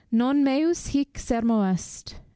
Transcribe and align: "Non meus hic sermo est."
"Non 0.11 0.43
meus 0.43 0.87
hic 0.87 1.19
sermo 1.19 1.61
est." 1.61 2.15